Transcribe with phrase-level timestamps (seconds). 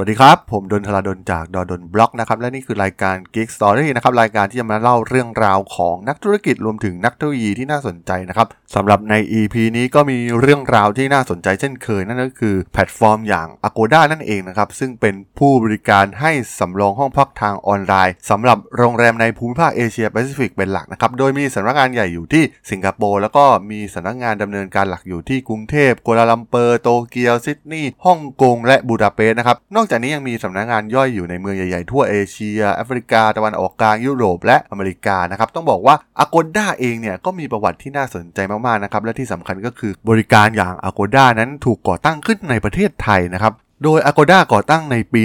[0.00, 31.90] สวัสดีครับ ผมด.ดล ธราดลจากด.ดล็อกนะครับ และนี่คือรายการ Geek Story นะครับ รายการที่จะมาเล่าเรื่องราวของนักธุรกิจรวมถึงนักเทคโนโลยีที่น่าสนใจนะครับสำหรับใน EP นี้ก็มีเรื่องราวที่น่าสนใจเช่นเคย นั่นก็คือแพลตฟอร์มอย่าง Agoda นั่นเองนะครับ ซึ่งเป็นผู้บริการให้สำรองห้องพักทางออนไลน์สำหรับโรงแรมในภูมิภาคเอเชียแปซิฟิกเป็นหลักนะครับ โดยมีสำนักงานใหญ่อยู่ที่สิงคโปร์แล้วก็มีสำนักงานดำเนินการหลักอยู่ที่กรุงเทพกัวลาลัมเปอร์โตเกียวซิดนีย์ฮ่องกงและบูดาเปสต์นะครับนอกจากนี้ยังมีสำนักงานย่อยอยู่ในเมืองใหญ่ๆ
[31.90, 43.52] ทั่วเอเชีย แอฟริกา ตะวันออกกลางยุโรป และอเมริกานะครับ ต้องบอกว่า Agoda เองเนี่ยก็มีประวัติที่น่าสนใจมากๆนะครับ และที่สำคัญก็คือบริการอย่าง Agoda นั้นถูกก่อตั้งขึ้นในประเทศไทยนะครับ
[43.84, 45.22] โดย Agoda ก่อตั้งในปี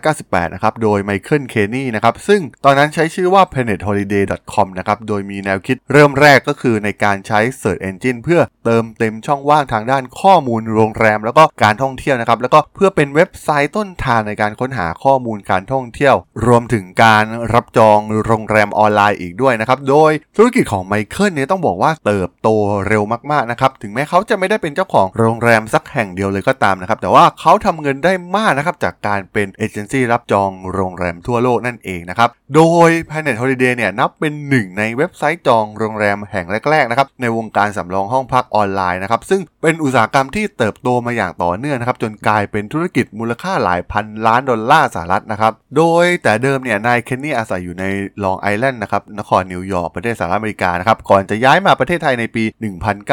[0.00, 16.14] 1998 นะครับ โดยไมเคิล เคนี่ นะครับ ซึ่งตอนนั้นใช้ชื่อว่า planetholiday.com นะครับ โดยมีแนวคิดเริ่มแรกก็คือในการใช้ Search Engine เพื่อเติมเต็มช่องว่างทางด้านข้อมูลโรงแรม แล้วก็การท่องเที่ยวนะครับ แล้วก็เพื่อเป็นเว็บไซต์ต้นทางในการค้นหาข้อมูลการท่องเที่ยว
[16.46, 22.48] รวมถึงการรับจองโรงแรมออนไลน์อีกด้วยนะครับ โดยธุรกิจของไมเคิลเนี่ยต้องบอกว่าเติบโต
[22.88, 47.84] เร็วมากๆ นะครับ ถึงแม้เขาจะไม่ได้เป็นเจ้าของโรงแรมสักแห่งเดียวเลยก็ตามนะครับ แต่ว่าเขาทำเงินได้มากนะครับจากการเป็นเอเจนซี่รับจองโรงแรมทั่วโลกนั่นเองนะครับ โดย Planet Holiday เนี่ยนับเป็นหนึ่งในเว็บไซต์จองโรงแรมแห่งแรกๆนะครับในวงการสำรองห้องพักออนไลน์นะครับซึ่งเป็นอุตสาหกรรมที่เติบโตมาอย่างต่อเนื่องนะครับจนกลายเป็นธุรกิจมูลค่าหลายพันล้านดอลลาร์สหรัฐนะครับโดยแต่เดิมเนี่ยนายเคนนี่อาศัยอยู่ใน
[48.24, 52.44] ลองไอแลนด์นะครับนครนิวยอร์กประเทศสหรัฐอเมริกานะครับก่อนจะย้ายมาประเทศไทยในปี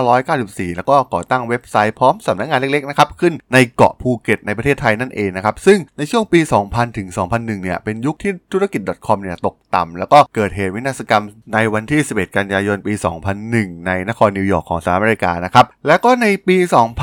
[0.00, 11.24] 1994 แล้วก็ก่อตั้งเว็บไซต์พร้อมสำนักงานเล็กๆนะครับขึ้นในเกาะภูเก็ตก็ตในประเทศไทยนั่นเองนะครับ ซึ่งในช่วงปี 2000 ถึง 2001 เนี่ย เป็นยุคที่ธุรกิจ .com เนี่ยตกต่ำ แล้วก็เกิดเหตุวินาศกรรม
[11.54, 12.92] ในวันที่ 11 กันยายน ปี
[13.40, 16.56] 2001 ในนครนิวยอร์กของสหรัฐอเมริกานะครับ แล้วก็ในปี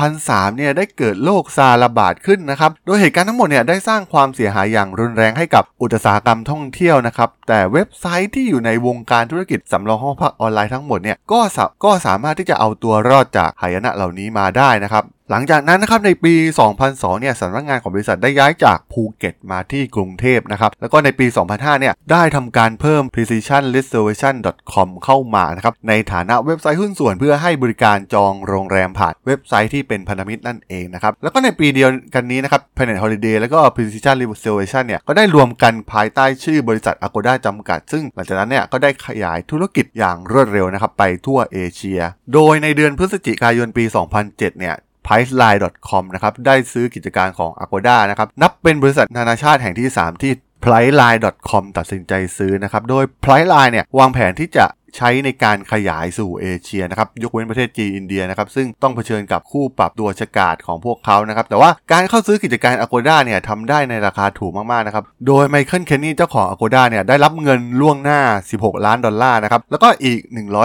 [0.06, 11.40] 2003 เนี่ย ได้เกิดโรคซาร์สระบาดขึ้นนะครับ โดยเหตุการณ์ทั้งหมดเนี่ย ได้สร้างความเสียหายอย่างรุนแรงให้กับอุตสาหกรรมท่องเที่ยวนะครับ แต่เว็บไซต์ที่อยู่ในวงการธุรกิจสำรองห้องพักออนไลน์ทั้งหมดเนี่ย ก็
[11.84, 16.34] ก็สามารถที่จะเอาตัวรอดจากหายนะเหล่านี้มาได้นะครับ หลังจากนั้นนะครับในปี
[16.78, 24.34] 2002 เนี่ยสำนักงานของบริษัทได้ย้ายจากภูเก็ตมาที่กรุงเทพนะครับ แล้วก็ในปี 2005 เนี่ยได้ทำการเพิ่ม precision reservation
[24.72, 42.00] com เข้ามานะครับ ในฐานะเว็บไซต์หุ้นส่วนเพื่อให้บริการจองโรงแรมผ่านเว็บไซต์ที่เป็นพันธมิตรนั่นเองนะครับ แล้วก็ในปีเดียวกันนี้นะครับ Planet Holiday แล้วก็ precision reservation เนี่ยก็ได้รวมกันภายใต้ชื่อบริษัท Agoda จำกัด ซึ่งหลังจากนั้นเนี่ยก็ได้ขยายธุรกิจอย่างรวดเร็วนะครับไปทั่วเอเชีย
[42.34, 43.84] โดยในเดือนพฤศจิกายนปี
[44.22, 44.76] 2007 เนี่ย
[45.08, 50.32] Priceline.com นะครับได้ซื้อกิจการของ Agoda นะครับนับเป็นบริษัทนานาชาติแห่งที่ 3 ที่
[50.64, 54.66] Priceline.com ตัดสินใจซื้อนะครับ โดย Priceline เนี่ยวางแผนที่จะ
[54.98, 68.20] ใช้ในการขยายสู่เอเชียนะครับยกเว้นประเทศจีนอินเดียนะครับซึ่งต้องเผชิญกับคู่ปรับตัวชกาดของพวกเขานะครับแต่ว่าการเข้าซื้อกิจการ Agoda เนี่ยทำได้ในราคาถูกมากๆนะครับโดยไมเคิลเคนนี่เจ้าของ Agoda เนี่ยได้รับเงินล่วงหน้า
[68.52, 70.18] 16 ล้านดอลลาร์นะครับแล้วก็อีก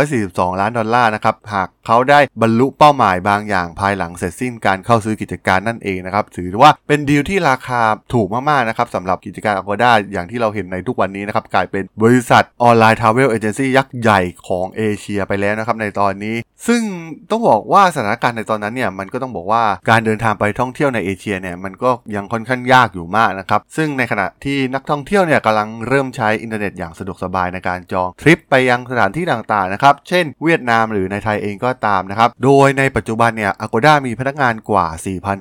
[0.08, 7.82] 142 ล้านดอลลาร์นะครับหากเขาได้บรรลุเป้าหมายบางอย่างภายหลังเสร็จสิ้นการเข้าซื้อกิจการนั่นเองนะครับถือว่าเป็นดีลที่ราคา
[8.14, 16.36] ถูกมากๆนะครับสำหรับกิจการ Agoda อย่างที่เราเห็นในทุกวันนี้นะครับกลายเป็นบริษัท online travel agency ยักษ์ใหญ่ของเอเชียไปแล้วนะครับในตอนนี้
[16.68, 16.82] ซึ่ง
[17.30, 34.88] ต้องบอกว่าสถานการณ์ในตอนนั้นเนี่ยมันก็ต้องบอกว่าการเดินทางไปท่องเที่ยวในเอเชียเนี่ยมันก็ยังค่อนข้างยากอยู่มากนะครับซึ่งในขณะที่นักท่องเที่ยวเนี่ยกำลังเริ่มใช้อินเทอร์เน็ตอย่างสะดวกสบายในการจองทริปไปยังสถานที่ต่างๆนะครับเช่น เวียดนามหรือในไทยเองก็ตามนะครับโดยในปัจจุบันเนี่ย Agoda มีพนักงานกว่า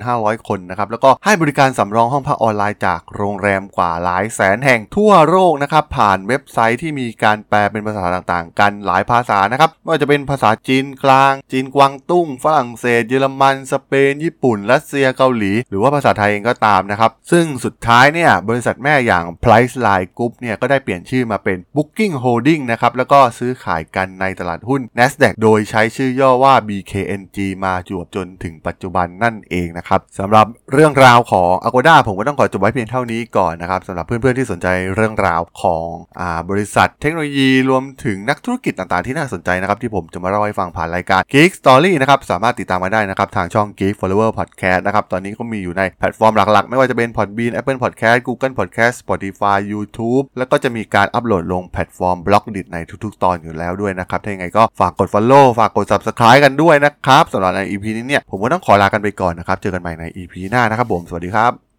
[0.01, 22.61] 4,500 คนนะครับแล้วก็ให้บริการสำรองห้องพักออนไลน์จากโรงแรมกว่าหลายแสนแห่งทั่วโลกนะครับผ่านเว็บไซต์ที่มีการแปลเป็นภาษาต่างๆกันหลายภาษานะครับไม่ว่าจะเป็นภาษาจีนกลาง จีนกวางตุ้ง ฝรั่งเศส เยอรมัน สเปน ญี่ปุ่น รัสเซียเกาหลี หรือว่าภาษาไทยเองก็ตามนะครับ ซึ่งสุดท้ายเนี่ยบริษัทแม่อย่าง Priceline Group เนี่ยก็ได้เปลี่ยนชื่อมาเป็น Booking Holding
[22.71, 35.87] นะครับแล้วก็ซื้อขายกันในตลาดหุ้น NASDAQ โดยใช้ชื่อย่อว่า BKNG มาจวบจนถึงปัจจุบันนั่นเองนะครับสำหรับเรื่องราวของ Agoda ผมก็ต้องขอจบไว้เพียงเท่านี้ก่อนนะครับสำหรับเพื่อนๆที่สนใจเรื่องราวของ
[36.19, 50.23] อบริษัทเทคโนโลยีรวมถึงนักธุรกิจต่างๆที่น่าสนใจนะครับที่ผมจะมาเล่าให้ฟังผ่านรายการ Geek Story นะครับสามารถติดตามมาได้นะครับทางช่อง Geek Forever Podcast นะครับตอนนี้ก็มีอยู่ในแพลตฟอร์มหลักๆ ไม่ว่าจะเป็น Podbean Apple Podcast Google Podcast Spotify YouTube
[50.37, 61.72] แล้วก็จะมีการอัปโหลดลงแพลตฟอร์ม Blockdit ในทุกๆ ตอนอยู่แล้วด้วยนะครับถ้าอย่างไรก็ฝากกด Follow ฝากกด Subscribe กันด้วยนะครับสำหรับใน EP นี้เนี่ยผมก็ต้องขอลากันไปก่อนนะครับเจอกันใหม่ใน EP หน้านะครับผมสวัสดีครับ